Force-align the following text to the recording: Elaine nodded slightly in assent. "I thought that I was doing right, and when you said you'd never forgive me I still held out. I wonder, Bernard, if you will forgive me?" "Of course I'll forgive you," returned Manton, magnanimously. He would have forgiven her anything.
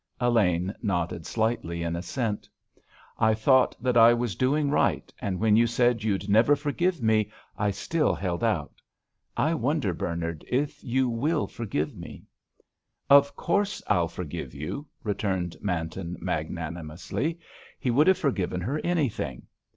Elaine 0.19 0.73
nodded 0.81 1.27
slightly 1.27 1.83
in 1.83 1.95
assent. 1.95 2.49
"I 3.19 3.35
thought 3.35 3.75
that 3.79 3.95
I 3.95 4.15
was 4.15 4.35
doing 4.35 4.71
right, 4.71 5.13
and 5.19 5.39
when 5.39 5.55
you 5.55 5.67
said 5.67 6.03
you'd 6.03 6.27
never 6.27 6.55
forgive 6.55 7.03
me 7.03 7.31
I 7.55 7.69
still 7.69 8.15
held 8.15 8.43
out. 8.43 8.81
I 9.37 9.53
wonder, 9.53 9.93
Bernard, 9.93 10.43
if 10.49 10.83
you 10.83 11.07
will 11.07 11.45
forgive 11.45 11.95
me?" 11.95 12.23
"Of 13.11 13.35
course 13.35 13.83
I'll 13.85 14.07
forgive 14.07 14.55
you," 14.55 14.87
returned 15.03 15.55
Manton, 15.61 16.17
magnanimously. 16.19 17.37
He 17.79 17.91
would 17.91 18.07
have 18.07 18.17
forgiven 18.17 18.59
her 18.61 18.79
anything. 18.83 19.45